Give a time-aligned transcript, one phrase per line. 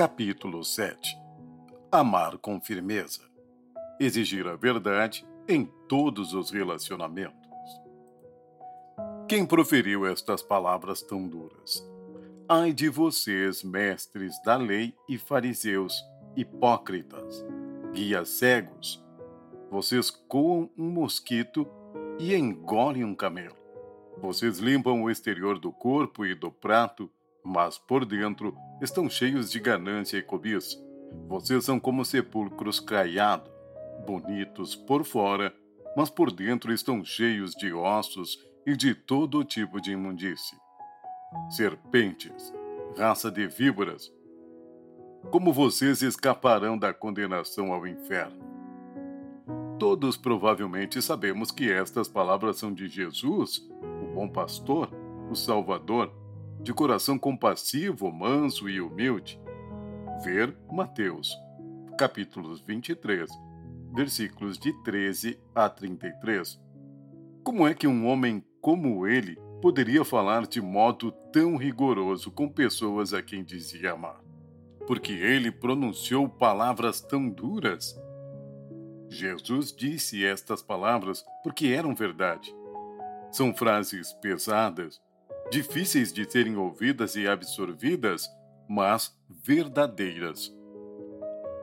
[0.00, 1.14] Capítulo 7
[1.92, 3.20] Amar com firmeza.
[4.00, 7.36] Exigir a verdade em todos os relacionamentos.
[9.28, 11.86] Quem proferiu estas palavras tão duras?
[12.48, 16.02] Ai de vocês, mestres da lei e fariseus,
[16.34, 17.44] hipócritas,
[17.92, 19.04] guias cegos.
[19.70, 21.68] Vocês coam um mosquito
[22.18, 23.58] e engolem um camelo.
[24.16, 27.10] Vocês limpam o exterior do corpo e do prato,
[27.44, 30.76] mas por dentro estão cheios de ganância e cobiça.
[31.28, 33.50] Vocês são como sepulcros caiados,
[34.06, 35.54] bonitos por fora,
[35.96, 40.56] mas por dentro estão cheios de ossos e de todo tipo de imundície.
[41.50, 42.52] Serpentes,
[42.96, 44.12] raça de víboras,
[45.30, 48.42] como vocês escaparão da condenação ao inferno?
[49.78, 53.68] Todos provavelmente sabemos que estas palavras são de Jesus,
[54.02, 54.90] o bom pastor,
[55.30, 56.12] o Salvador,
[56.62, 59.40] de coração compassivo, manso e humilde.
[60.22, 61.34] Ver Mateus,
[61.96, 63.30] capítulos 23,
[63.94, 66.60] versículos de 13 a 33.
[67.42, 73.14] Como é que um homem como ele poderia falar de modo tão rigoroso com pessoas
[73.14, 74.20] a quem dizia amar?
[74.86, 77.98] Porque ele pronunciou palavras tão duras?
[79.08, 82.54] Jesus disse estas palavras porque eram verdade.
[83.30, 85.00] São frases pesadas,
[85.50, 88.28] difíceis de serem ouvidas e absorvidas,
[88.68, 90.54] mas verdadeiras.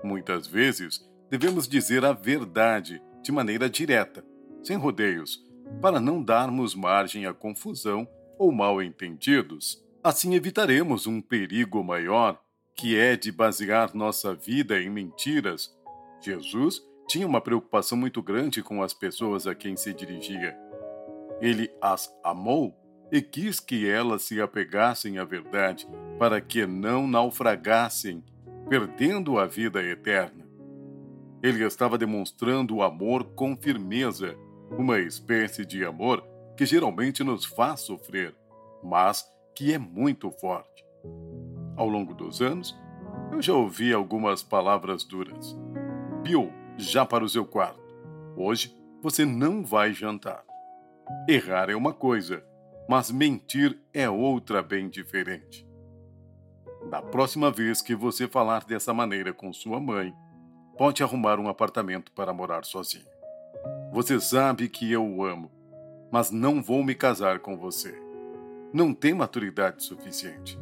[0.04, 4.24] Muitas vezes, devemos dizer a verdade de maneira direta,
[4.62, 5.42] sem rodeios,
[5.82, 9.84] para não darmos margem à confusão ou mal-entendidos.
[10.04, 12.42] Assim evitaremos um perigo maior,
[12.76, 15.76] que é de basear nossa vida em mentiras.
[16.22, 20.58] Jesus tinha uma preocupação muito grande com as pessoas a quem se dirigia.
[21.42, 25.88] Ele as amou e quis que elas se apegassem à verdade
[26.20, 28.24] para que não naufragassem,
[28.70, 30.46] perdendo a vida eterna.
[31.42, 34.36] Ele estava demonstrando o amor com firmeza,
[34.78, 36.24] uma espécie de amor
[36.58, 38.36] que geralmente nos faz sofrer,
[38.84, 39.24] mas
[39.56, 40.84] que é muito forte.
[41.76, 42.78] Ao longo dos anos,
[43.32, 45.56] eu já ouvi algumas palavras duras.
[46.24, 47.82] Bill, já para o seu quarto.
[48.36, 50.44] Hoje você não vai jantar.
[51.30, 52.44] Errar é uma coisa,
[52.88, 55.68] mas mentir é outra bem diferente.
[56.90, 60.14] Da próxima vez que você falar dessa maneira com sua mãe,
[60.78, 63.06] pode arrumar um apartamento para morar sozinho.
[63.92, 65.52] Você sabe que eu o amo,
[66.12, 68.02] mas não vou me casar com você.
[68.72, 70.58] Não tem maturidade suficiente.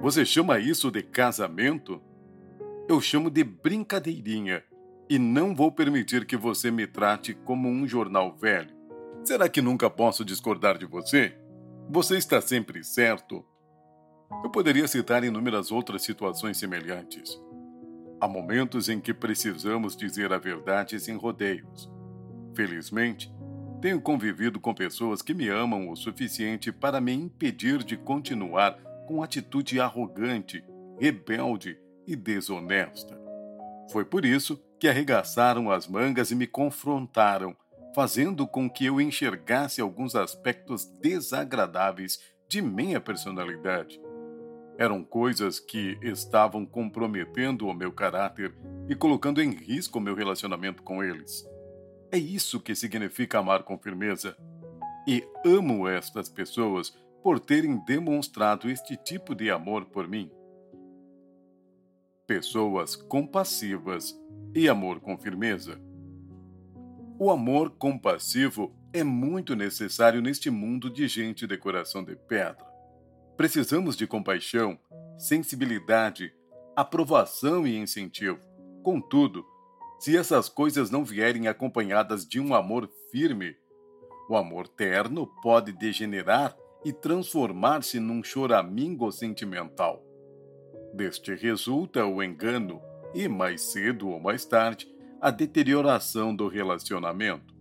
[0.00, 2.00] Você chama isso de casamento?
[2.88, 4.62] Eu chamo de brincadeirinha
[5.08, 8.75] e não vou permitir que você me trate como um jornal velho.
[9.26, 11.36] Será que nunca posso discordar de você?
[11.90, 13.44] Você está sempre certo.
[14.44, 17.36] Eu poderia citar inúmeras outras situações semelhantes.
[18.20, 21.90] Há momentos em que precisamos dizer a verdade sem rodeios.
[22.54, 23.34] Felizmente,
[23.82, 29.24] tenho convivido com pessoas que me amam o suficiente para me impedir de continuar com
[29.24, 30.62] atitude arrogante,
[31.00, 31.76] rebelde
[32.06, 33.20] e desonesta.
[33.90, 37.56] Foi por isso que arregaçaram as mangas e me confrontaram
[37.96, 43.98] fazendo com que eu enxergasse alguns aspectos desagradáveis de minha personalidade.
[44.76, 48.54] Eram coisas que estavam comprometendo o meu caráter
[48.86, 51.48] e colocando em risco o meu relacionamento com eles.
[52.12, 54.36] É isso que significa amar com firmeza.
[55.08, 60.30] E amo estas pessoas por terem demonstrado este tipo de amor por mim.
[62.26, 64.14] Pessoas compassivas
[64.54, 65.80] e amor com firmeza.
[67.18, 72.62] O amor compassivo é muito necessário neste mundo de gente de coração de pedra.
[73.38, 74.78] Precisamos de compaixão,
[75.16, 76.34] sensibilidade,
[76.76, 78.38] aprovação e incentivo.
[78.82, 79.46] Contudo,
[79.98, 83.56] se essas coisas não vierem acompanhadas de um amor firme,
[84.28, 86.54] o amor terno pode degenerar
[86.84, 90.04] e transformar-se num choramingo sentimental.
[90.92, 92.82] Deste resulta o engano
[93.14, 94.86] e, mais cedo ou mais tarde,
[95.20, 97.54] a deterioração do relacionamento.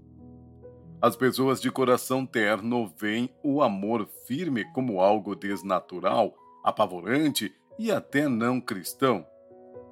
[1.02, 8.28] As pessoas de coração terno veem o amor firme como algo desnatural, apavorante e até
[8.28, 9.26] não cristão.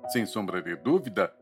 [0.09, 1.33] Sem sombra de dúvida,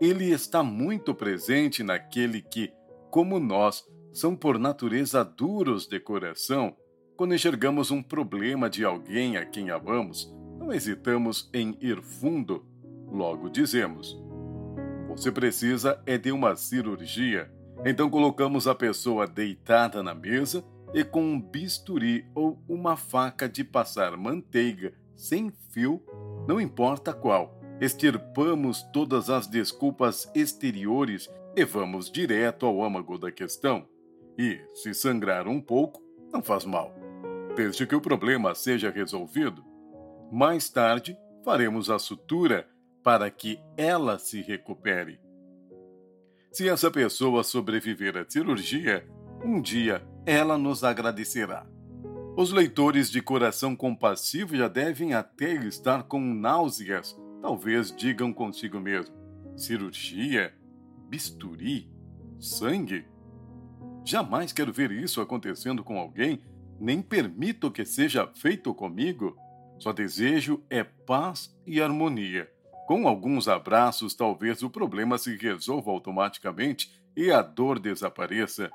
[0.00, 2.72] ele está muito presente naquele que,
[3.10, 6.74] como nós, são por natureza duros de coração.
[7.16, 12.66] Quando enxergamos um problema de alguém a quem amamos, não hesitamos em ir fundo.
[13.06, 14.16] Logo dizemos:
[15.20, 17.52] você precisa é de uma cirurgia.
[17.84, 20.64] Então colocamos a pessoa deitada na mesa
[20.94, 26.02] e com um bisturi ou uma faca de passar manteiga sem fio,
[26.48, 33.86] não importa qual, extirpamos todas as desculpas exteriores e vamos direto ao âmago da questão.
[34.38, 36.02] E, se sangrar um pouco,
[36.32, 36.94] não faz mal,
[37.54, 39.62] desde que o problema seja resolvido.
[40.32, 41.14] Mais tarde,
[41.44, 42.66] faremos a sutura
[43.02, 45.20] para que ela se recupere.
[46.52, 49.06] Se essa pessoa sobreviver à cirurgia,
[49.44, 51.66] um dia ela nos agradecerá.
[52.36, 57.16] Os leitores de coração compassivo já devem até estar com náuseas.
[57.40, 59.14] Talvez digam consigo mesmo:
[59.56, 60.52] cirurgia?
[61.08, 61.90] Bisturi?
[62.38, 63.06] Sangue?
[64.04, 66.40] Jamais quero ver isso acontecendo com alguém,
[66.80, 69.36] nem permito que seja feito comigo.
[69.78, 72.50] Só desejo é paz e harmonia.
[72.90, 78.68] Com alguns abraços, talvez o problema se resolva automaticamente e a dor desapareça.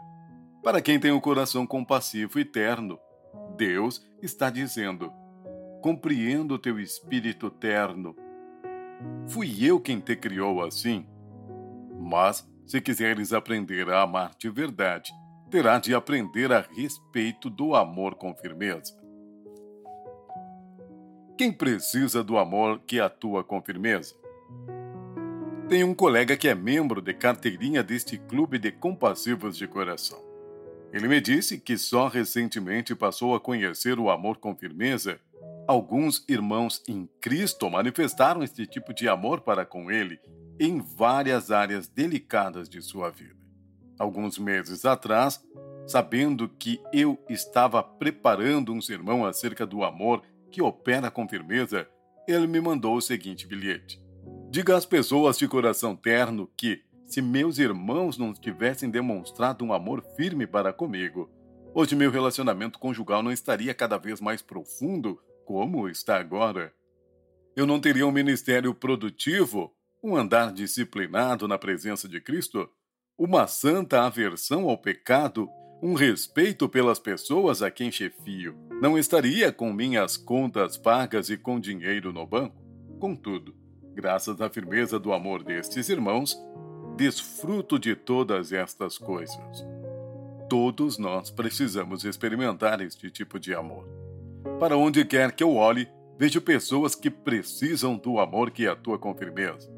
[0.64, 2.98] Para quem tem o um coração compassivo e terno,
[3.58, 5.12] Deus está dizendo:
[5.82, 8.16] compreendo teu espírito terno.
[9.28, 11.06] Fui eu quem te criou assim.
[12.00, 15.12] Mas, se quiseres aprender a amar de verdade,
[15.52, 18.94] terá de aprender a respeito do amor com firmeza.
[21.38, 24.16] Quem precisa do amor que atua com firmeza?
[25.68, 30.24] Tem um colega que é membro de carteirinha deste clube de compassivos de coração.
[30.94, 35.20] Ele me disse que só recentemente passou a conhecer o amor com firmeza.
[35.68, 40.18] Alguns irmãos em Cristo manifestaram este tipo de amor para com ele
[40.58, 43.36] em várias áreas delicadas de sua vida.
[44.00, 45.46] Alguns meses atrás,
[45.86, 50.22] sabendo que eu estava preparando um sermão acerca do amor
[50.56, 51.86] que opera com firmeza,
[52.26, 54.02] ele me mandou o seguinte bilhete:
[54.50, 60.02] Diga às pessoas de coração terno que, se meus irmãos não tivessem demonstrado um amor
[60.16, 61.30] firme para comigo,
[61.74, 66.74] hoje meu relacionamento conjugal não estaria cada vez mais profundo como está agora.
[67.54, 72.70] Eu não teria um ministério produtivo, um andar disciplinado na presença de Cristo,
[73.18, 75.50] uma santa aversão ao pecado,
[75.82, 78.56] um respeito pelas pessoas a quem chefio.
[78.82, 82.56] Não estaria com minhas contas pagas e com dinheiro no banco.
[83.00, 83.56] Contudo,
[83.94, 86.38] graças à firmeza do amor destes irmãos,
[86.96, 89.66] desfruto de todas estas coisas.
[90.50, 93.88] Todos nós precisamos experimentar este tipo de amor.
[94.60, 95.88] Para onde quer que eu olhe,
[96.18, 99.70] vejo pessoas que precisam do amor que atua com firmeza.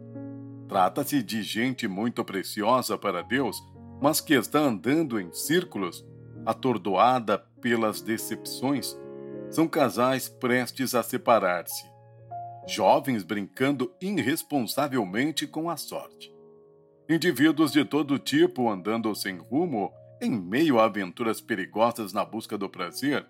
[0.68, 3.64] Trata-se de gente muito preciosa para Deus,
[4.02, 6.06] mas que está andando em círculos,
[6.46, 8.98] atordoada pelas decepções.
[9.50, 11.86] São casais prestes a separar-se.
[12.68, 16.38] Jovens brincando irresponsavelmente com a sorte
[17.10, 22.68] Indivíduos de todo tipo andando sem rumo em meio a aventuras perigosas na busca do
[22.68, 23.26] prazer.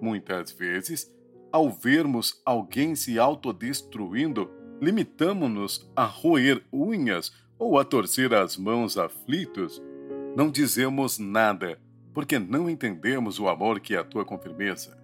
[0.00, 1.12] Muitas vezes,
[1.50, 4.48] ao vermos alguém se autodestruindo,
[4.80, 7.32] limitamos-nos a roer unhas
[7.62, 9.80] ou a torcer as mãos aflitos.
[10.36, 11.78] Não dizemos nada,
[12.12, 14.98] porque não entendemos o amor que atua com firmeza.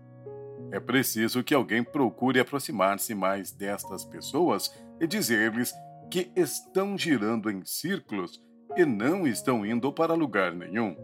[0.72, 5.72] É preciso que alguém procure aproximar-se mais destas pessoas e dizer-lhes
[6.10, 8.42] que estão girando em círculos
[8.76, 10.96] e não estão indo para lugar nenhum.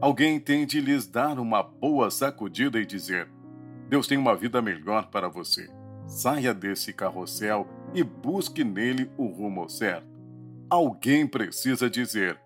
[0.00, 3.28] Alguém tem de lhes dar uma boa sacudida e dizer:
[3.88, 5.68] Deus tem uma vida melhor para você.
[6.06, 10.15] Saia desse carrossel e busque nele o rumo certo.
[10.68, 12.40] Alguém precisa dizer: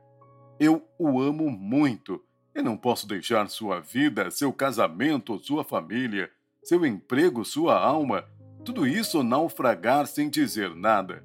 [0.59, 2.23] Eu o amo muito
[2.55, 6.31] e não posso deixar sua vida, seu casamento, sua família,
[6.63, 8.25] seu emprego, sua alma,
[8.65, 11.25] tudo isso naufragar sem dizer nada.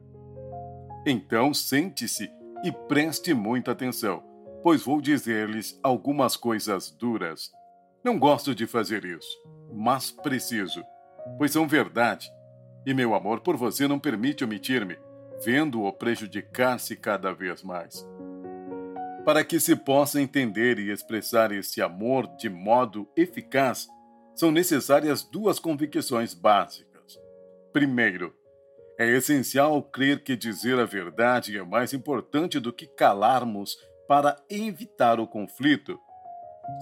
[1.06, 2.30] Então sente-se
[2.64, 4.24] e preste muita atenção,
[4.64, 7.52] pois vou dizer-lhes algumas coisas duras.
[8.04, 9.28] Não gosto de fazer isso,
[9.74, 10.82] mas preciso,
[11.38, 12.32] pois são verdade.
[12.86, 14.98] E meu amor por você não permite omitir-me,
[15.44, 18.08] vendo-o prejudicar-se cada vez mais.
[19.26, 23.88] Para que se possa entender e expressar esse amor de modo eficaz,
[24.36, 27.20] são necessárias duas convicções básicas.
[27.74, 28.36] Primeiro,
[28.98, 33.78] é essencial crer que dizer a verdade é mais importante do que calarmos
[34.08, 36.00] para evitar o conflito.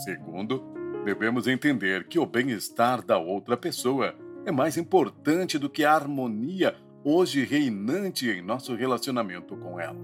[0.04, 0.64] Segundo,
[1.06, 4.14] devemos entender que o bem-estar da outra pessoa
[4.46, 9.98] é mais importante do que a harmonia hoje reinante em nosso relacionamento com ela.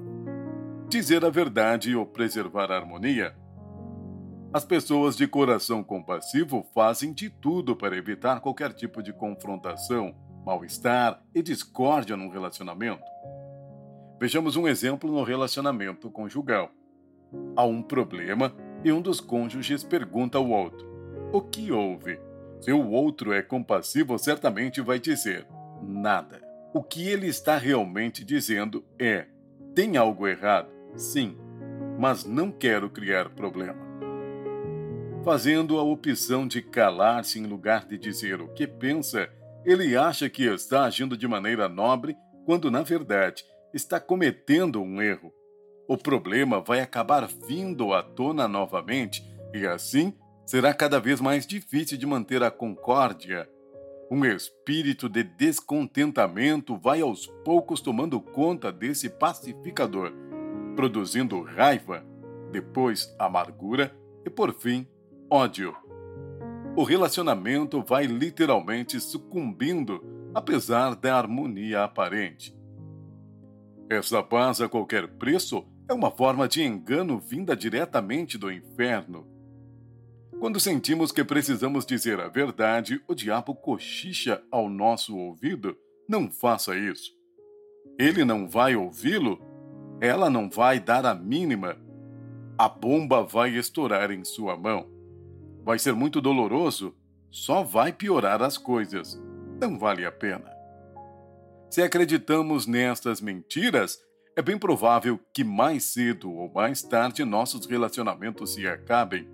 [0.90, 3.36] Dizer a verdade ou preservar a harmonia.
[4.52, 10.16] As pessoas de coração compassivo fazem de tudo para evitar qualquer tipo de confrontação
[10.46, 13.04] mal-estar e discórdia num relacionamento.
[14.20, 16.72] Vejamos um exemplo no relacionamento conjugal.
[17.56, 18.52] Há um problema
[18.84, 20.86] e um dos cônjuges pergunta ao outro:
[21.32, 22.20] O que houve?
[22.60, 25.48] Se o outro é compassivo, certamente vai dizer:
[25.82, 26.49] Nada.
[26.72, 29.26] O que ele está realmente dizendo é:
[29.74, 31.36] tem algo errado, sim,
[31.98, 33.90] mas não quero criar problema.
[35.24, 39.30] Fazendo a opção de calar-se em lugar de dizer o que pensa,
[39.66, 45.34] ele acha que está agindo de maneira nobre, quando na verdade está cometendo um erro.
[45.88, 49.24] O problema vai acabar vindo à tona novamente
[49.54, 50.14] e assim
[50.46, 53.50] será cada vez mais difícil de manter a concórdia.
[54.12, 60.12] Um espírito de descontentamento vai aos poucos tomando conta desse pacificador,
[60.76, 62.04] produzindo raiva,
[62.52, 64.88] depois amargura e, por fim,
[65.30, 65.76] ódio.
[66.76, 72.58] O relacionamento vai literalmente sucumbindo, apesar da harmonia aparente.
[73.88, 79.28] Essa paz a qualquer preço é uma forma de engano vinda diretamente do inferno.
[80.40, 85.78] Quando sentimos que precisamos dizer a verdade, o diabo cochicha ao nosso ouvido:
[86.08, 87.12] não faça isso.
[87.98, 89.42] Ele não vai ouvi-lo,
[90.00, 91.78] ela não vai dar a mínima.
[92.58, 94.88] A bomba vai estourar em sua mão.
[95.62, 96.96] Vai ser muito doloroso,
[97.30, 99.22] só vai piorar as coisas.
[99.60, 100.50] Não vale a pena.
[101.70, 104.00] Se acreditamos nestas mentiras,
[104.38, 109.28] é bem provável que mais cedo ou mais tarde nossos relacionamentos se acabem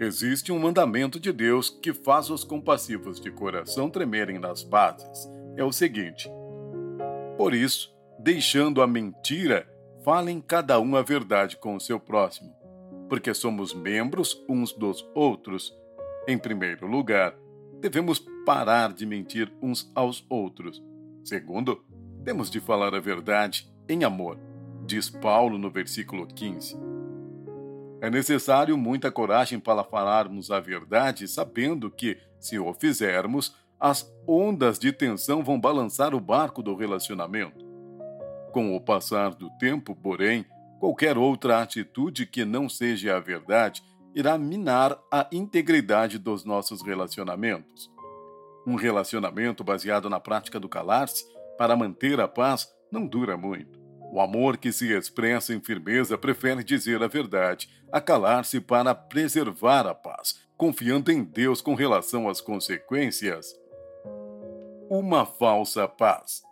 [0.00, 5.30] Existe um mandamento de Deus que faz os compassivos de coração tremerem nas bases.
[5.58, 6.26] É o seguinte:
[7.36, 9.68] Por isso, deixando a mentira,
[10.02, 12.50] falem cada um a verdade com o seu próximo,
[13.10, 15.70] porque somos membros uns dos outros.
[16.26, 17.36] Em primeiro lugar,
[17.78, 20.82] devemos parar de mentir uns aos outros.
[21.22, 21.84] Segundo,
[22.24, 24.38] temos de falar a verdade em amor,
[24.86, 26.99] diz Paulo no versículo 15.
[28.00, 34.78] É necessário muita coragem para falarmos a verdade, sabendo que, se o fizermos, as ondas
[34.78, 37.64] de tensão vão balançar o barco do relacionamento.
[38.52, 40.46] Com o passar do tempo, porém,
[40.78, 43.82] qualquer outra atitude que não seja a verdade
[44.14, 47.90] irá minar a integridade dos nossos relacionamentos.
[48.66, 51.24] Um relacionamento baseado na prática do calar-se
[51.56, 53.78] para manter a paz não dura muito.
[54.12, 59.86] O amor que se expressa em firmeza prefere dizer a verdade, a calar-se para preservar
[59.86, 63.54] a paz, confiando em Deus com relação às consequências.
[64.88, 66.42] Uma falsa paz.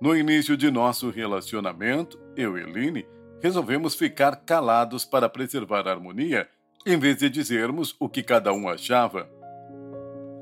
[0.00, 3.06] No início de nosso relacionamento, eu e Line
[3.42, 6.48] resolvemos ficar calados para preservar a harmonia,
[6.86, 9.28] em vez de dizermos o que cada um achava.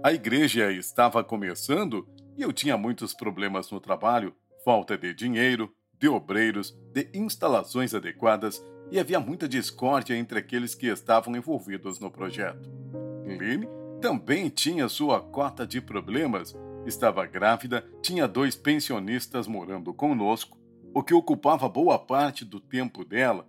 [0.04, 4.32] A igreja estava começando e eu tinha muitos problemas no trabalho,
[4.64, 10.86] falta de dinheiro, de obreiros, de instalações adequadas e havia muita discórdia entre aqueles que
[10.86, 12.70] estavam envolvidos no projeto.
[13.24, 13.66] Lynn
[14.00, 16.56] também tinha sua cota de problemas.
[16.86, 20.56] Estava grávida, tinha dois pensionistas morando conosco,
[20.94, 23.46] o que ocupava boa parte do tempo dela.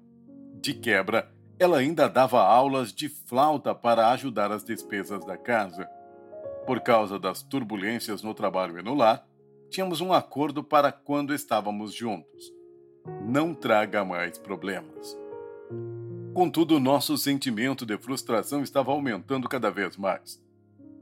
[0.62, 5.88] De quebra, ela ainda dava aulas de flauta para ajudar as despesas da casa.
[6.66, 9.26] Por causa das turbulências no trabalho e no lar,
[9.70, 12.54] tínhamos um acordo para quando estávamos juntos.
[13.24, 15.18] Não traga mais problemas.
[16.34, 20.42] Contudo, nosso sentimento de frustração estava aumentando cada vez mais.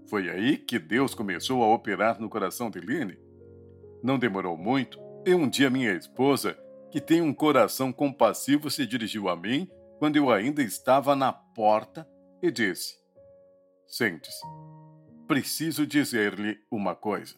[0.07, 3.17] Foi aí que Deus começou a operar no coração de Lene.
[4.01, 6.57] Não demorou muito, e um dia minha esposa,
[6.89, 9.69] que tem um coração compassivo, se dirigiu a mim
[9.99, 12.07] quando eu ainda estava na porta
[12.41, 12.95] e disse:
[13.85, 14.45] Sente-se,
[15.27, 17.35] preciso dizer-lhe uma coisa.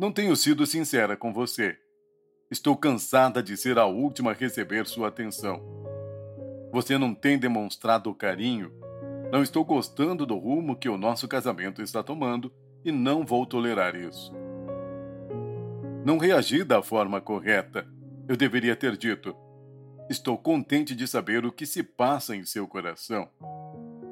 [0.00, 1.76] Não tenho sido sincera com você.
[2.50, 5.60] Estou cansada de ser a última a receber sua atenção.
[6.72, 8.72] Você não tem demonstrado carinho.
[9.30, 12.50] Não estou gostando do rumo que o nosso casamento está tomando
[12.82, 14.32] e não vou tolerar isso.
[16.02, 17.86] Não reagi da forma correta.
[18.26, 19.36] Eu deveria ter dito:
[20.08, 23.28] Estou contente de saber o que se passa em seu coração.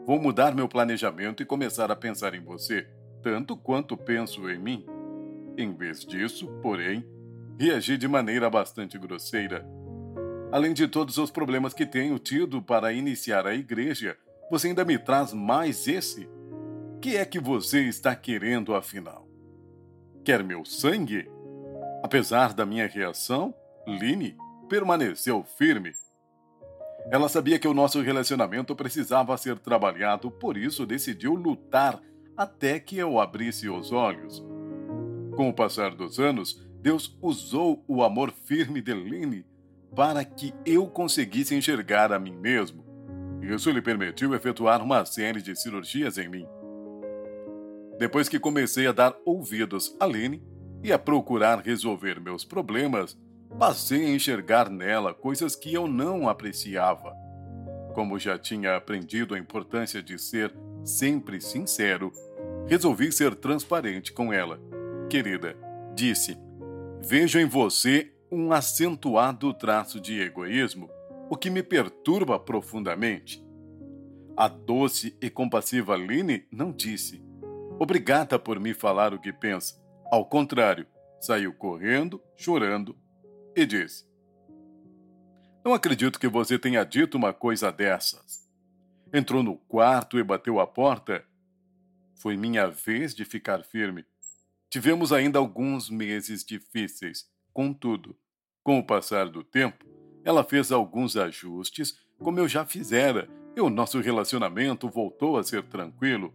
[0.05, 2.87] Vou mudar meu planejamento e começar a pensar em você,
[3.23, 4.98] tanto quanto penso em mim.
[5.59, 7.05] Em vez disso, porém,
[7.59, 9.69] reagi de maneira bastante grosseira.
[10.53, 14.17] Além de todos os problemas que tenho tido para iniciar a igreja,
[14.49, 16.31] você ainda me traz mais esse?
[17.01, 19.29] Que é que você está querendo afinal?
[20.25, 21.29] Quer meu sangue?
[22.05, 23.53] Apesar da minha reação,
[23.85, 24.37] Line
[24.69, 25.91] permaneceu firme.
[27.11, 32.01] Ela sabia que o nosso relacionamento precisava ser trabalhado, por isso decidiu lutar
[32.37, 34.47] até que eu abrisse os olhos.
[35.39, 39.47] Com o passar dos anos, Deus usou o amor firme de Lene
[39.95, 42.85] para que eu conseguisse enxergar a mim mesmo.
[43.41, 46.45] Isso lhe permitiu efetuar uma série de cirurgias em mim.
[48.01, 50.43] Depois que comecei a dar ouvidos a Lene,
[50.83, 53.17] e a procurar resolver meus problemas,
[53.57, 57.15] passei a enxergar nela coisas que eu não apreciava.
[57.95, 60.53] Como já tinha aprendido a importância de ser
[60.85, 62.13] sempre sincero,
[62.67, 64.61] resolvi ser transparente com ela.
[65.09, 65.57] Querida,
[65.95, 66.37] disse,
[67.03, 70.91] vejo em você um acentuado traço de egoísmo,
[71.31, 73.43] o que me perturba profundamente.
[74.37, 77.25] A doce e compassiva Aline não disse.
[77.79, 79.83] Obrigada por me falar o que pensa.
[80.13, 80.87] Ao contrário,
[81.19, 82.95] saiu correndo, chorando
[83.57, 84.07] e disse:
[85.65, 88.47] Não acredito que você tenha dito uma coisa dessas.
[89.11, 91.25] Entrou no quarto e bateu a porta.
[92.15, 94.05] Foi minha vez de ficar firme.
[94.71, 97.27] Tivemos ainda alguns meses difíceis.
[97.55, 98.15] Contudo,
[98.63, 99.87] com o passar do tempo,
[100.23, 105.63] ela fez alguns ajustes, como eu já fizera, e o nosso relacionamento voltou a ser
[105.65, 106.35] tranquilo.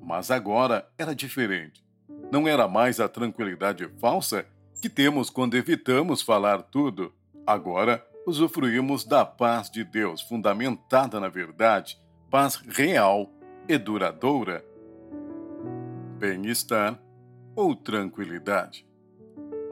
[0.00, 1.84] Mas agora era diferente.
[2.30, 4.46] Não era mais a tranquilidade falsa
[4.80, 7.12] que temos quando evitamos falar tudo.
[7.44, 11.98] Agora usufruímos da paz de Deus, fundamentada na verdade,
[12.30, 13.32] paz real
[13.68, 14.64] e duradoura.
[16.18, 17.00] Bem-estar
[17.58, 18.86] ou tranquilidade.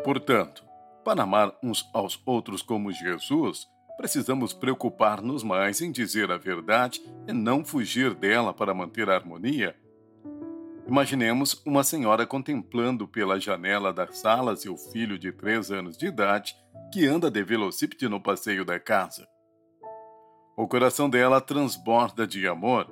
[0.02, 0.64] Portanto,
[1.05, 3.66] para amar uns aos outros como Jesus,
[3.97, 9.76] precisamos preocupar-nos mais em dizer a verdade e não fugir dela para manter a harmonia
[10.87, 16.55] Imaginemos uma senhora contemplando pela janela da sala seu filho de três anos de idade
[16.93, 19.26] que anda de velocípede no passeio da casa.
[20.57, 22.88] O coração dela transborda de amor.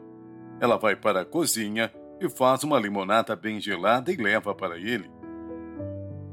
[0.61, 5.11] Ela vai para a cozinha e faz uma limonada bem gelada e leva para ele.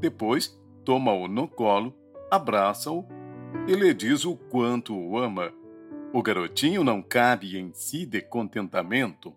[0.00, 1.94] Depois, toma-o no colo,
[2.30, 3.06] abraça-o
[3.66, 5.52] e lhe diz o quanto o ama.
[6.12, 9.34] O garotinho não cabe em si de contentamento.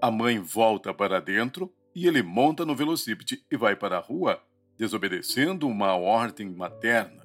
[0.00, 4.40] A mãe volta para dentro e ele monta no velocípede e vai para a rua,
[4.78, 7.22] desobedecendo uma ordem materna.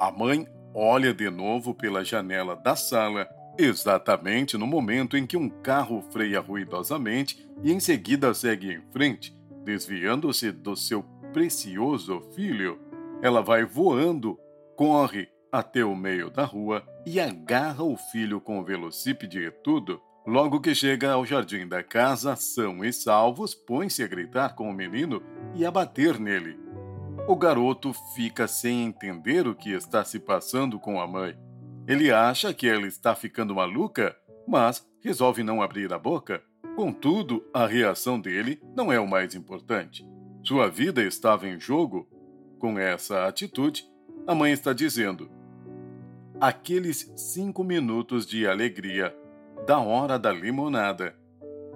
[0.00, 5.48] A mãe olha de novo pela janela da sala, exatamente no momento em que um
[5.48, 12.80] carro freia ruidosamente e em seguida segue em frente, desviando-se do seu precioso filho.
[13.22, 14.38] Ela vai voando,
[14.76, 20.00] corre até o meio da rua e agarra o filho com o velocípede e tudo
[20.26, 24.72] Logo que chega ao jardim da casa, são e salvos, põe-se a gritar com o
[24.72, 25.20] menino
[25.52, 26.56] e a bater nele.
[27.26, 31.36] O garoto fica sem entender o que está se passando com a mãe.
[31.86, 34.16] Ele acha que ela está ficando maluca,
[34.46, 36.42] mas resolve não abrir a boca.
[36.76, 40.06] Contudo, a reação dele não é o mais importante.
[40.42, 42.08] Sua vida estava em jogo.
[42.58, 43.84] Com essa atitude,
[44.26, 45.28] a mãe está dizendo:
[46.40, 49.14] aqueles cinco minutos de alegria
[49.64, 51.16] da hora da limonada.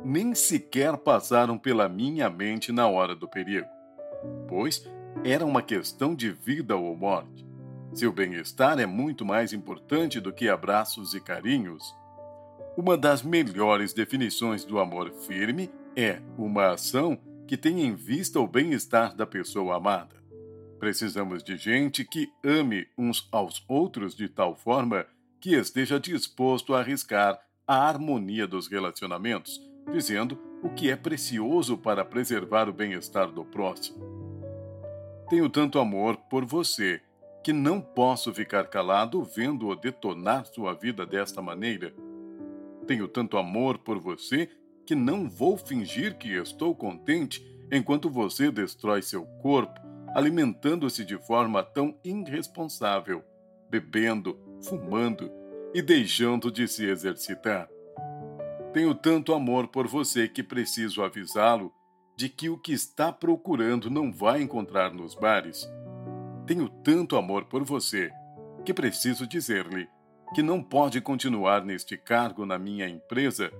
[0.05, 3.67] Nem sequer passaram pela minha mente na hora do perigo,
[4.49, 4.85] pois
[5.25, 7.46] era uma questão de vida ou morte.
[7.97, 11.97] Seu bem-estar é muito mais importante do que abraços e carinhos.
[12.77, 18.47] Uma das melhores definições do amor firme é uma ação que tem em vista o
[18.47, 20.15] bem-estar da pessoa amada.
[20.79, 25.07] Precisamos de gente que ame uns aos outros de tal forma
[25.41, 29.59] que esteja disposto a arriscar a harmonia dos relacionamentos,
[29.91, 34.05] dizendo o que é precioso para preservar o bem-estar do próximo.
[35.31, 37.01] Tenho tanto amor por você
[37.47, 41.95] que não posso ficar calado vendo-o detonar sua vida desta maneira.
[42.89, 44.51] Tenho tanto amor por você
[44.85, 49.81] que não vou fingir que estou contente enquanto você destrói seu corpo,
[50.13, 53.23] alimentando-se de forma tão irresponsável,
[53.71, 55.31] bebendo, fumando
[55.73, 57.69] e deixando de se exercitar.
[58.73, 61.73] Tenho tanto amor por você que preciso avisá-lo
[62.17, 65.65] de que o que está procurando não vai encontrar nos bares.
[66.47, 68.13] Tenho tanto amor por você
[68.65, 69.89] que preciso dizer-lhe
[70.33, 73.53] que não pode continuar neste cargo na minha empresa.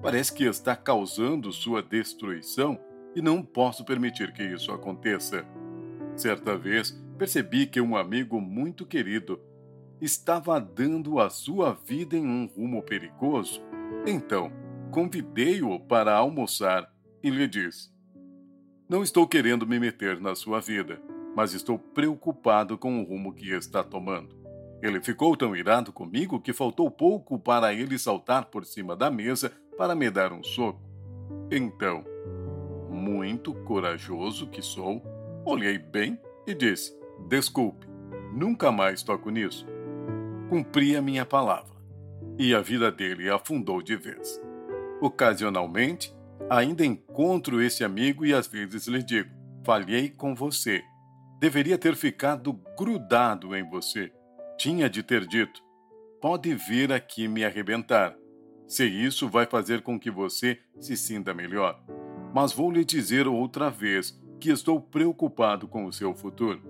[0.00, 2.78] Parece que está causando sua destruição
[3.14, 5.44] e não posso permitir que isso aconteça.
[6.16, 9.40] Certa vez percebi que um amigo muito querido
[10.00, 13.62] estava dando a sua vida em um rumo perigoso.
[14.06, 14.52] Então,
[14.90, 17.90] convidei-o para almoçar e lhe disse:
[18.88, 21.00] Não estou querendo me meter na sua vida,
[21.34, 24.36] mas estou preocupado com o rumo que está tomando.
[24.82, 29.52] Ele ficou tão irado comigo que faltou pouco para ele saltar por cima da mesa
[29.78, 30.80] para me dar um soco.
[31.50, 32.04] Então,
[32.90, 35.02] muito corajoso que sou,
[35.44, 36.96] olhei bem e disse:
[37.28, 37.86] Desculpe,
[38.32, 39.66] nunca mais toco nisso
[40.52, 41.74] cumpri a minha palavra,
[42.38, 44.38] e a vida dele afundou de vez.
[45.00, 46.14] Ocasionalmente,
[46.50, 49.30] ainda encontro esse amigo e às vezes lhe digo:
[49.64, 50.84] Falhei com você.
[51.42, 54.12] Deveria ter ficado grudado em você.
[54.56, 55.60] Tinha de ter dito:
[56.20, 58.14] pode vir aqui me arrebentar.
[58.68, 61.82] Se isso vai fazer com que você se sinta melhor.
[62.32, 66.62] Mas vou lhe dizer outra vez que estou preocupado com o seu futuro.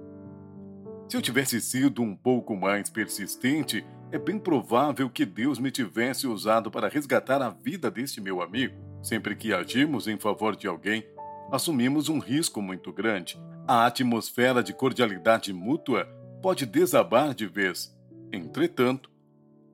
[1.07, 6.27] Se eu tivesse sido um pouco mais persistente, é bem provável que Deus me tivesse
[6.27, 8.75] usado para resgatar a vida deste meu amigo.
[9.03, 11.07] Sempre que agimos em favor de alguém,
[11.51, 13.39] assumimos um risco muito grande.
[13.75, 16.05] A atmosfera de cordialidade mútua
[16.43, 17.91] pode desabar de vez.
[18.31, 19.11] Entretanto,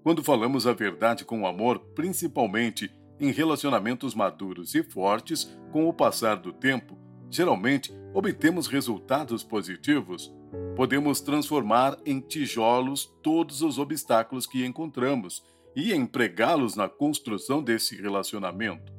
[0.04, 6.36] quando falamos a verdade com amor, principalmente em relacionamentos maduros e fortes, com o passar
[6.36, 6.96] do tempo,
[7.28, 10.32] geralmente obtemos resultados positivos.
[10.76, 15.42] Podemos transformar em tijolos todos os obstáculos que encontramos
[15.74, 18.92] e empregá-los na construção desse relacionamento.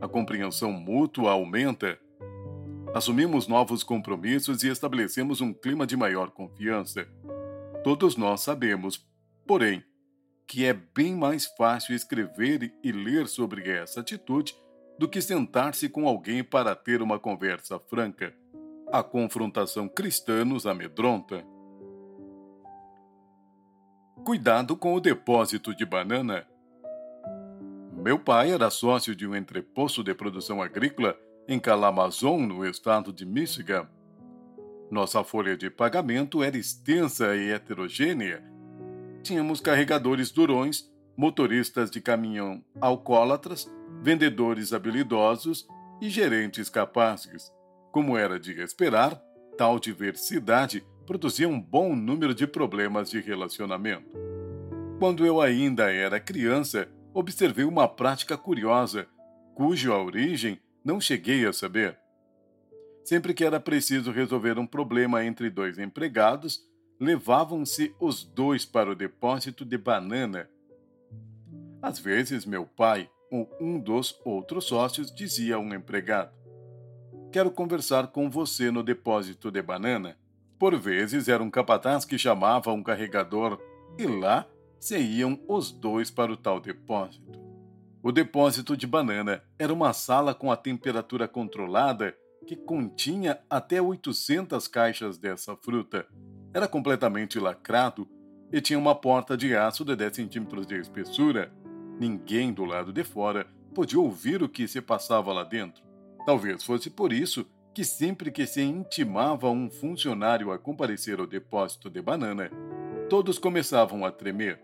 [0.00, 1.96] A compreensão mútua aumenta.
[2.92, 7.06] Assumimos novos compromissos e estabelecemos um clima de maior confiança.
[7.84, 9.08] Todos nós sabemos,
[9.46, 9.84] porém,
[10.44, 14.56] que é bem mais fácil escrever e ler sobre essa atitude
[14.98, 18.34] do que sentar-se com alguém para ter uma conversa franca.
[18.90, 21.44] A confrontação cristã nos amedronta.
[24.24, 26.44] Cuidado com o depósito de banana.
[27.92, 31.16] Meu pai era sócio de um entreposto de produção agrícola
[31.50, 33.88] em Kalamazoo, no estado de Michigan.
[34.88, 38.50] Nossa folha de pagamento era extensa e heterogênea
[39.22, 43.70] tínhamos carregadores durões, motoristas de caminhão alcoólatras,
[44.02, 45.66] vendedores habilidosos
[46.00, 47.52] e gerentes capazes.
[47.92, 49.20] Como era de esperar,
[49.58, 54.16] tal diversidade produzia um bom número de problemas de relacionamento.
[54.98, 59.06] Quando eu ainda era criança, observei uma prática curiosa,
[59.54, 61.98] cuja origem não cheguei a saber.
[63.04, 66.60] Sempre que era preciso resolver um problema entre dois empregados,
[66.98, 70.48] levavam-se os dois para o depósito de banana.
[71.82, 76.32] Às vezes, meu pai ou um dos outros sócios dizia a um empregado:
[77.32, 80.18] Quero conversar com você no depósito de banana.
[80.58, 83.58] Por vezes era um capataz que chamava um carregador
[83.98, 84.46] e lá
[84.78, 87.39] se iam os dois para o tal depósito.
[88.02, 94.66] O depósito de banana era uma sala com a temperatura controlada que continha até 800
[94.66, 96.06] caixas dessa fruta
[96.52, 98.08] era completamente lacrado
[98.50, 101.52] e tinha uma porta de aço de 10 centímetros de espessura.
[102.00, 105.82] Ninguém do lado de fora podia ouvir o que se passava lá dentro.
[106.24, 111.88] Talvez fosse por isso que sempre que se intimava um funcionário a comparecer ao depósito
[111.88, 112.50] de banana,
[113.08, 114.60] todos começavam a tremer.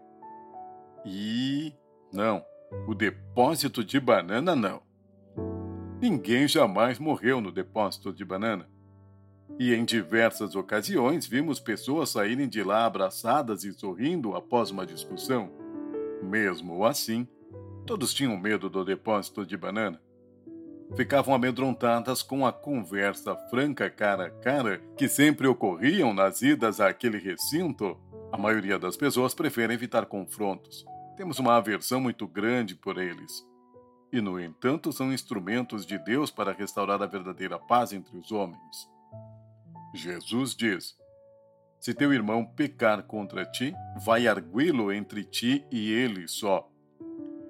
[1.04, 1.72] E
[2.12, 2.42] não,
[2.86, 4.82] o depósito de banana não.
[6.00, 8.68] Ninguém jamais morreu no depósito de banana.
[9.58, 15.50] E em diversas ocasiões vimos pessoas saírem de lá abraçadas e sorrindo após uma discussão.
[16.22, 17.26] Mesmo assim,
[17.86, 20.00] todos tinham medo do depósito de banana.
[20.94, 27.18] Ficavam amedrontadas com a conversa franca cara a cara que sempre ocorriam nas idas àquele
[27.18, 27.98] recinto.
[28.30, 30.84] A maioria das pessoas prefere evitar confrontos.
[31.16, 33.46] Temos uma aversão muito grande por eles.
[34.12, 38.88] E, no entanto, são instrumentos de Deus para restaurar a verdadeira paz entre os homens.
[39.94, 40.96] Jesus diz:
[41.80, 43.74] Se teu irmão pecar contra ti,
[44.04, 46.70] vai arguí-lo entre ti e ele só.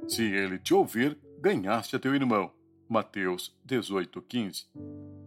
[0.06, 2.52] Se ele te ouvir, ganhaste a teu irmão.
[2.88, 4.66] Mateus 18:15.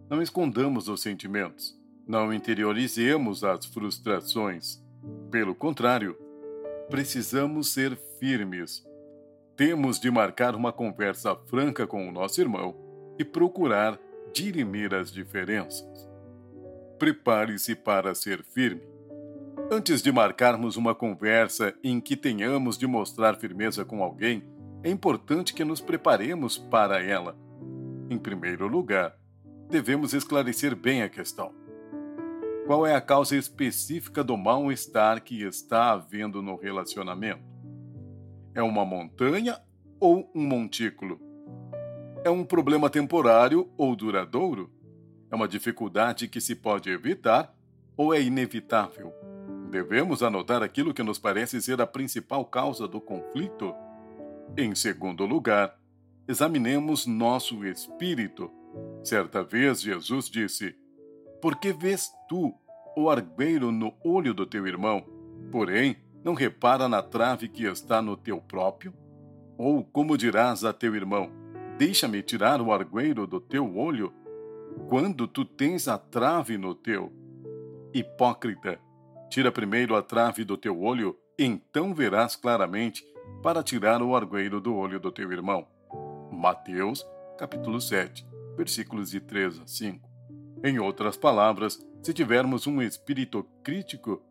[0.08, 4.82] Não escondamos os sentimentos, não interiorizemos as frustrações.
[5.30, 6.16] Pelo contrário,
[6.90, 8.84] precisamos ser firmes.
[9.56, 12.76] Temos de marcar uma conversa franca com o nosso irmão
[13.18, 13.98] e procurar
[14.32, 16.10] dirimir as diferenças
[17.00, 18.82] prepare-se para ser firme.
[19.72, 24.44] Antes de marcarmos uma conversa em que tenhamos de mostrar firmeza com alguém,
[24.84, 27.34] é importante que nos preparemos para ela.
[28.10, 29.16] Em primeiro lugar,
[29.70, 31.54] devemos esclarecer bem a questão.
[32.70, 37.42] Qual é a causa específica do mal-estar que está havendo no relacionamento?
[38.54, 39.58] É uma montanha
[39.98, 41.20] ou um montículo?
[42.22, 44.70] É um problema temporário ou duradouro?
[45.32, 47.52] É uma dificuldade que se pode evitar
[47.96, 49.12] ou é inevitável?
[49.68, 53.74] Devemos anotar aquilo que nos parece ser a principal causa do conflito.
[54.56, 55.76] Em segundo lugar,
[56.28, 58.48] examinemos nosso espírito.
[59.02, 60.76] Certa vez Jesus disse:
[61.40, 62.54] Por que vês tu
[62.96, 65.04] o argueiro no olho do teu irmão,
[65.50, 68.92] porém não repara na trave que está no teu próprio?
[69.56, 71.30] Ou como dirás a teu irmão:
[71.78, 74.12] Deixa-me tirar o argueiro do teu olho?
[74.88, 77.12] quando tu tens a trave no teu.
[77.92, 78.78] Hipócrita,
[79.28, 83.04] tira primeiro a trave do teu olho, então verás claramente
[83.42, 85.66] para tirar o argueiro do olho do teu irmão.
[86.30, 87.06] Mateus,
[87.38, 88.26] capítulo 7,
[88.56, 90.09] versículos de 3 a 5.
[90.62, 94.22] Em outras palavras, se tivermos um espírito crítico,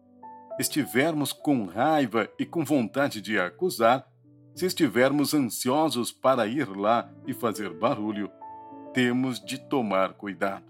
[0.60, 4.08] estivermos com raiva e com vontade de acusar,
[4.54, 8.30] se estivermos ansiosos para ir lá e fazer barulho,
[8.94, 10.66] temos de tomar cuidado.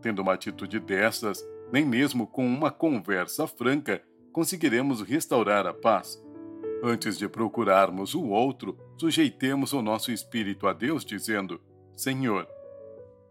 [0.00, 6.20] Tendo uma atitude dessas, nem mesmo com uma conversa franca conseguiremos restaurar a paz.
[6.82, 11.60] Antes de procurarmos o outro, sujeitemos o nosso espírito a Deus, dizendo:
[11.94, 12.48] Senhor,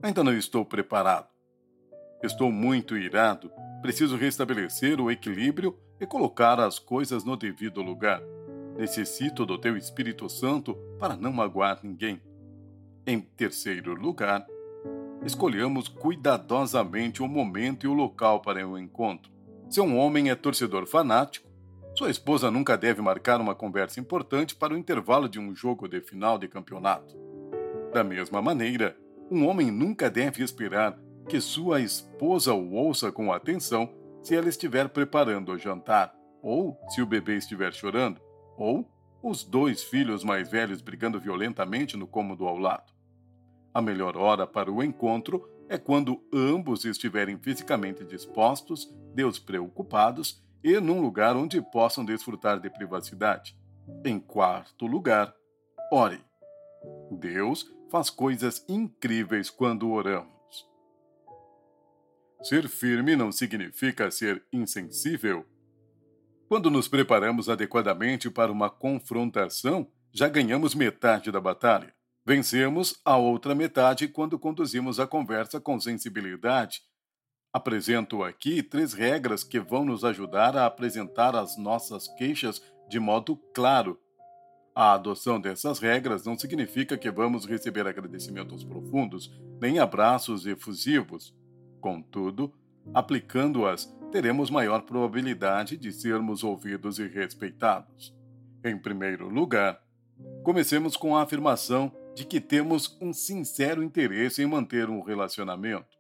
[0.02, 1.31] ainda não estou preparado.
[2.24, 8.22] Estou muito irado, preciso restabelecer o equilíbrio e colocar as coisas no devido lugar.
[8.78, 12.22] Necessito do teu Espírito Santo para não magoar ninguém.
[13.08, 14.46] Em terceiro lugar,
[15.26, 19.32] escolhamos cuidadosamente o momento e o local para o encontro.
[19.68, 21.50] Se um homem é torcedor fanático,
[21.98, 26.00] sua esposa nunca deve marcar uma conversa importante para o intervalo de um jogo de
[26.02, 27.18] final de campeonato.
[27.92, 28.96] Da mesma maneira,
[29.30, 33.90] um homem nunca deve esperar que sua esposa o ouça com atenção
[34.24, 38.22] se ela estiver preparando o jantar, ou se o bebê estiver chorando,
[38.58, 38.88] ou
[39.24, 42.92] os dois filhos mais velhos brigando violentamente no cômodo ao lado.
[43.74, 51.00] A melhor hora para o encontro é quando ambos estiverem fisicamente dispostos, despreocupados e num
[51.00, 53.58] lugar onde possam desfrutar de privacidade.
[54.04, 55.34] Em quarto lugar,
[55.92, 56.20] ore.
[57.12, 60.41] Deus faz coisas incríveis quando oramos.
[62.44, 65.46] Ser firme não significa ser insensível.
[66.48, 71.94] Quando nos preparamos adequadamente para uma confrontação, já ganhamos metade da batalha.
[72.26, 76.82] Vencemos a outra metade quando conduzimos a conversa com sensibilidade.
[77.54, 83.38] Apresento aqui três regras que vão nos ajudar a apresentar as nossas queixas de modo
[83.54, 84.00] claro.
[84.76, 89.30] A adoção dessas regras não significa que vamos receber agradecimentos profundos,
[89.62, 91.36] nem abraços efusivos.
[91.82, 92.54] Contudo,
[92.94, 98.16] aplicando-as, teremos maior probabilidade de sermos ouvidos e respeitados.
[98.64, 99.82] Em primeiro lugar,
[100.44, 105.98] comecemos com a afirmação de que temos um sincero interesse em manter um relacionamento.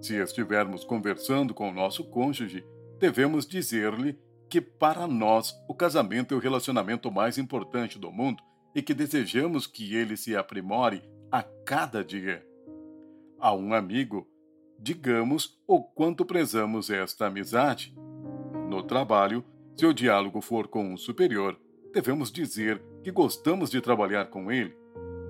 [0.00, 2.64] Se estivermos conversando com o nosso cônjuge,
[2.98, 8.42] devemos dizer-lhe que para nós o casamento é o relacionamento mais importante do mundo
[8.74, 12.46] e que desejamos que ele se aprimore a cada dia.
[13.38, 14.26] A um amigo,
[14.78, 17.94] digamos o quanto prezamos esta amizade.
[18.68, 19.44] No trabalho,
[19.76, 21.58] se o diálogo for com um superior,
[21.92, 24.76] devemos dizer que gostamos de trabalhar com ele.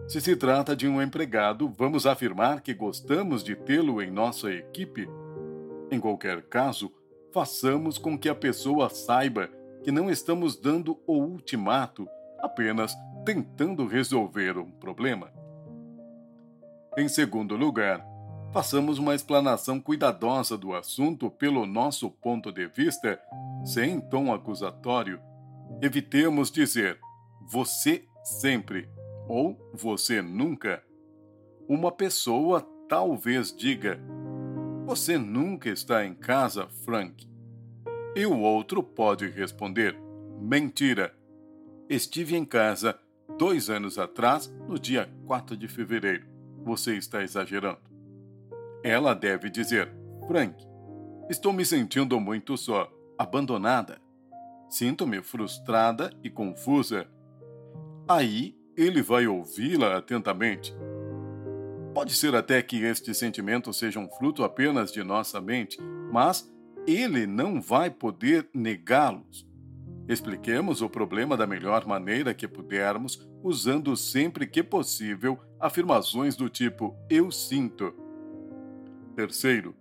[0.06, 5.08] Se se trata de um empregado, vamos afirmar que gostamos de tê-lo em nossa equipe.
[5.90, 6.92] Em qualquer caso,
[7.32, 9.48] façamos com que a pessoa saiba
[9.82, 12.06] que não estamos dando o ultimato,
[12.38, 15.32] apenas tentando resolver um problema.
[16.96, 18.06] Em segundo lugar,
[18.54, 23.20] façamos uma explanação cuidadosa do assunto pelo nosso ponto de vista,
[23.64, 25.20] sem tom acusatório.
[25.82, 27.00] Evitemos dizer
[27.50, 28.88] você sempre
[29.26, 30.80] ou você nunca.
[31.68, 34.00] Uma pessoa talvez diga
[34.86, 37.28] você nunca está em casa, Frank.
[38.14, 39.98] E o outro pode responder
[40.38, 41.12] mentira.
[41.88, 42.96] Estive em casa
[43.36, 46.24] dois anos atrás, no dia 4 de fevereiro.
[46.64, 47.93] Você está exagerando.
[48.84, 49.90] Ela deve dizer:
[50.28, 50.62] Frank,
[51.30, 53.98] estou me sentindo muito só, abandonada.
[54.68, 57.06] Sinto-me frustrada e confusa.
[58.06, 60.76] Aí ele vai ouvi-la atentamente.
[61.94, 65.78] Pode ser até que estes sentimentos sejam fruto apenas de nossa mente,
[66.12, 66.52] mas
[66.86, 69.48] ele não vai poder negá-los.
[70.06, 76.94] Expliquemos o problema da melhor maneira que pudermos, usando sempre que possível afirmações do tipo
[77.08, 78.03] eu sinto
[79.14, 79.76] Terceiro,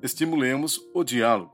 [0.00, 1.52] estimulemos o diálogo.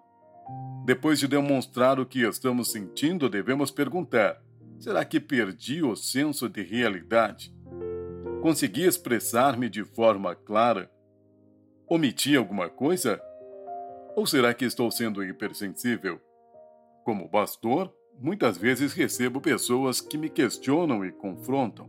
[0.85, 4.43] Depois de demonstrar o que estamos sentindo, devemos perguntar:
[4.79, 7.55] será que perdi o senso de realidade?
[8.43, 10.91] Consegui expressar-me de forma clara?
[11.89, 13.19] Omiti alguma coisa?
[14.15, 16.21] Ou será que estou sendo hipersensível?
[17.03, 17.91] Como pastor,
[18.21, 21.89] muitas vezes recebo pessoas que me questionam e confrontam.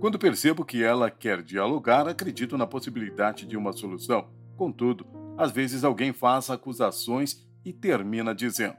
[0.00, 5.84] Quando percebo que ela quer dialogar, acredito na possibilidade de uma solução Contudo, às vezes
[5.84, 8.76] alguém faz acusações e termina dizendo: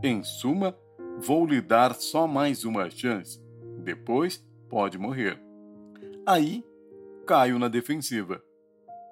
[0.00, 0.78] Em suma,
[1.18, 3.42] vou lhe dar só mais uma chance.
[3.82, 4.38] Depois
[4.70, 5.42] pode morrer.
[6.24, 6.64] Aí
[7.26, 8.40] caio na defensiva.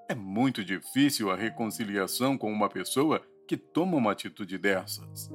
[0.08, 5.28] É muito difícil a reconciliação com uma pessoa que toma uma atitude dessas.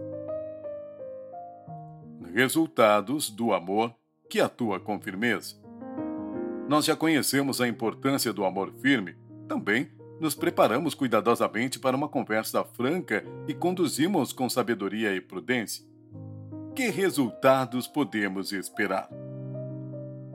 [2.33, 3.93] Resultados do amor
[4.29, 5.55] que atua com firmeza.
[6.69, 9.17] Nós já conhecemos a importância do amor firme,
[9.49, 15.83] também nos preparamos cuidadosamente para uma conversa franca e conduzimos com sabedoria e prudência.
[16.75, 19.09] Que resultados podemos esperar?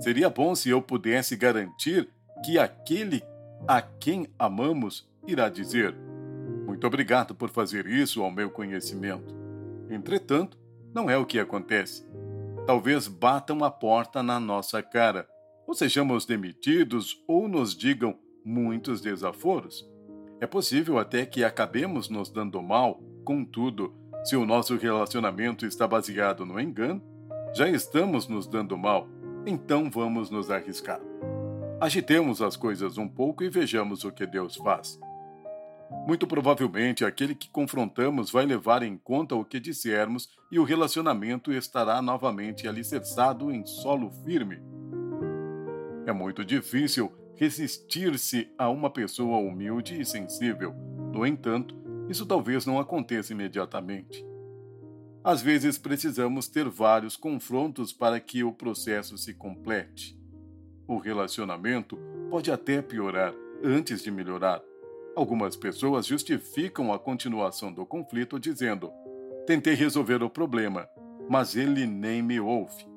[0.00, 2.08] Seria bom se eu pudesse garantir
[2.44, 3.22] que aquele
[3.68, 5.94] a quem amamos irá dizer:
[6.66, 9.36] Muito obrigado por fazer isso ao meu conhecimento.
[9.88, 10.58] Entretanto,
[10.92, 12.04] não é o que acontece.
[12.66, 15.28] Talvez batam a porta na nossa cara,
[15.64, 19.84] ou sejamos demitidos ou nos digam muitos desaforos.
[20.40, 23.92] É possível até que acabemos nos dando mal, contudo,
[24.24, 27.02] se o nosso relacionamento está baseado no engano,
[27.52, 29.08] já estamos nos dando mal,
[29.44, 31.00] então vamos nos arriscar.
[31.80, 34.98] Agitemos as coisas um pouco e vejamos o que Deus faz.
[36.06, 41.52] Muito provavelmente aquele que confrontamos vai levar em conta o que dissermos e o relacionamento
[41.52, 44.60] estará novamente alicerçado em solo firme.
[46.06, 50.74] É muito difícil resistir-se a uma pessoa humilde e sensível.
[51.12, 51.76] No entanto,
[52.08, 54.24] isso talvez não aconteça imediatamente.
[55.22, 60.18] Às vezes precisamos ter vários confrontos para que o processo se complete.
[60.86, 61.98] O relacionamento
[62.30, 64.62] pode até piorar antes de melhorar.
[65.16, 68.92] Algumas pessoas justificam a continuação do conflito dizendo:
[69.46, 70.88] Tentei resolver o problema,
[71.28, 72.95] mas ele nem me ouve.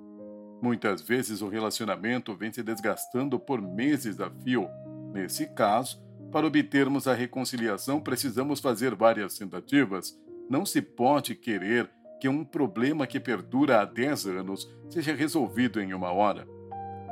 [0.61, 4.67] Muitas vezes o relacionamento vem se desgastando por meses a fio.
[5.13, 10.17] Nesse caso, para obtermos a reconciliação, precisamos fazer várias tentativas.
[10.49, 15.93] Não se pode querer que um problema que perdura há 10 anos seja resolvido em
[15.93, 16.45] uma hora.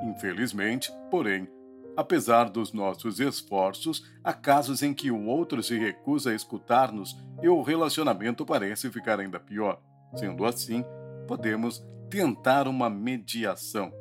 [0.04, 1.48] Infelizmente, porém,
[1.96, 7.48] apesar dos nossos esforços, há casos em que o outro se recusa a escutar-nos e
[7.48, 9.82] o relacionamento parece ficar ainda pior.
[10.16, 10.84] Sendo assim,
[11.28, 13.92] podemos tentar uma mediação.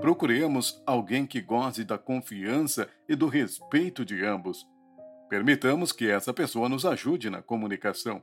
[0.00, 4.66] Procuremos alguém que goze da confiança e do respeito de ambos.
[5.28, 8.22] Permitamos que essa pessoa nos ajude na comunicação.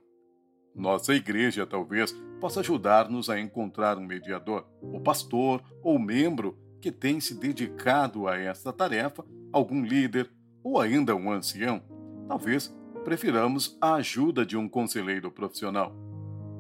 [0.76, 7.20] Nossa igreja talvez possa ajudar-nos a encontrar um mediador, o pastor ou membro que tem
[7.20, 10.32] se dedicado a esta tarefa, algum líder
[10.64, 11.82] ou ainda um ancião.
[12.28, 15.94] Talvez prefiramos a ajuda de um conselheiro profissional.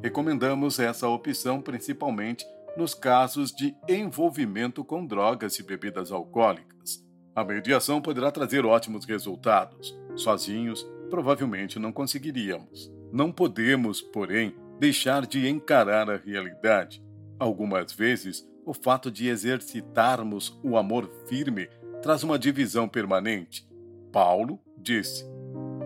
[0.04, 7.06] Recomendamos essa opção principalmente nos casos de envolvimento com drogas e bebidas alcoólicas.
[7.36, 9.98] A mediação poderá trazer ótimos resultados.
[10.16, 12.92] Sozinhos, provavelmente não conseguiríamos.
[13.12, 17.04] Não podemos, porém, deixar de encarar a realidade.
[17.40, 21.70] Algumas vezes, o fato de exercitarmos o amor firme
[22.02, 23.68] traz uma divisão permanente.
[24.12, 25.26] Paulo disse: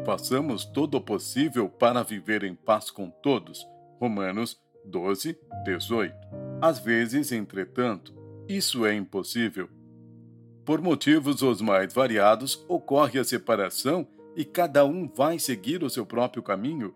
[0.06, 3.68] Façamos todo o possível para viver em paz com todos.
[4.00, 6.16] Romanos 12, 18.
[6.62, 8.14] Às vezes, entretanto,
[8.48, 9.70] isso é impossível.
[10.64, 16.06] Por motivos os mais variados, ocorre a separação e cada um vai seguir o seu
[16.06, 16.94] próprio caminho.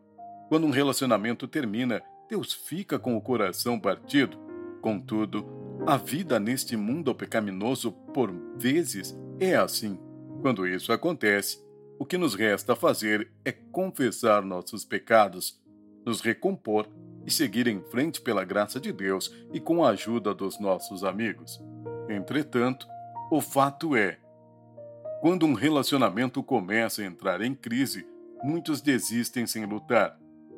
[0.47, 4.38] Quando um relacionamento termina, Deus fica com o coração partido.
[4.82, 5.45] Contudo,
[5.86, 9.99] a vida neste mundo pecaminoso, por vezes, é assim.
[10.41, 11.63] Quando isso acontece,
[11.97, 15.62] o que nos resta fazer é confessar nossos pecados,
[16.06, 16.88] nos recompor
[17.25, 21.62] e seguir em frente pela graça de Deus e com a ajuda dos nossos amigos.
[22.10, 22.88] Entretanto,
[23.32, 24.17] o fato é:
[25.21, 28.08] quando um relacionamento começa a entrar em crise,
[28.43, 30.17] muitos desistem sem lutar.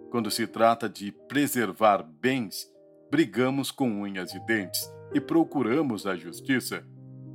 [0.10, 2.69] Quando se trata de preservar bens,
[3.10, 4.82] brigamos com unhas e dentes
[5.13, 6.86] e procuramos a justiça.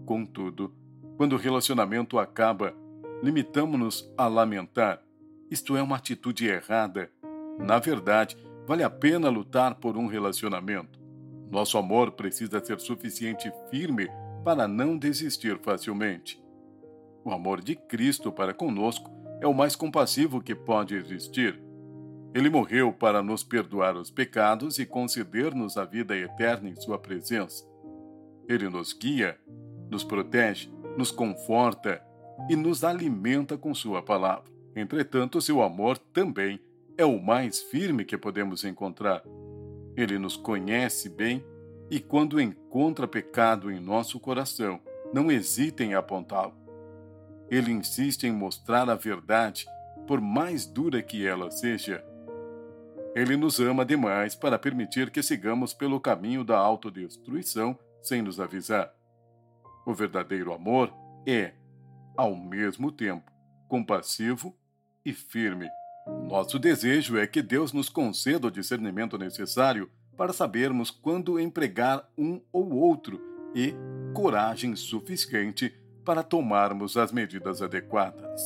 [0.04, 0.74] Contudo,
[1.16, 2.74] quando o relacionamento acaba,
[3.22, 5.02] limitamos-nos a lamentar.
[5.50, 7.10] Isto é uma atitude errada.
[7.58, 10.98] Na verdade, Vale a pena lutar por um relacionamento.
[11.50, 14.08] Nosso amor precisa ser suficiente firme
[14.44, 16.42] para não desistir facilmente.
[17.24, 19.10] O amor de Cristo para conosco
[19.40, 21.60] é o mais compassivo que pode existir.
[22.34, 27.64] Ele morreu para nos perdoar os pecados e conceder-nos a vida eterna em Sua presença.
[28.48, 29.38] Ele nos guia,
[29.88, 32.02] nos protege, nos conforta
[32.50, 34.52] e nos alimenta com Sua palavra.
[34.74, 36.60] Entretanto, seu amor também
[36.98, 39.22] é o mais firme que podemos encontrar.
[39.96, 41.44] Ele nos conhece bem
[41.90, 44.80] e, quando encontra pecado em nosso coração,
[45.12, 46.54] não hesita em apontá-lo.
[47.50, 49.66] Ele insiste em mostrar a verdade,
[50.06, 52.04] por mais dura que ela seja.
[53.14, 58.92] Ele nos ama demais para permitir que sigamos pelo caminho da autodestruição sem nos avisar.
[59.86, 60.92] O verdadeiro amor
[61.26, 61.52] é,
[62.16, 63.30] ao mesmo tempo,
[63.68, 64.54] compassivo
[65.04, 65.68] e firme.
[66.28, 72.40] Nosso desejo é que Deus nos conceda o discernimento necessário para sabermos quando empregar um
[72.52, 73.20] ou outro
[73.54, 73.74] e
[74.14, 78.40] coragem suficiente para tomarmos as medidas adequadas.